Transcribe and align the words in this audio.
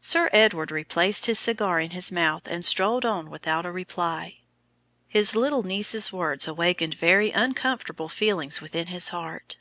Sir 0.00 0.28
Edward 0.32 0.72
replaced 0.72 1.26
his 1.26 1.38
cigar 1.38 1.78
in 1.78 1.90
his 1.90 2.10
mouth 2.10 2.48
and 2.48 2.64
strolled 2.64 3.04
on 3.04 3.30
without 3.30 3.64
a 3.64 3.70
reply. 3.70 4.38
His 5.06 5.36
little 5.36 5.62
niece's 5.62 6.12
words 6.12 6.48
awakened 6.48 6.94
very 6.94 7.30
uncomfortable 7.30 8.08
feelings 8.08 8.60
within 8.60 8.88
his 8.88 9.10
heart. 9.10 9.58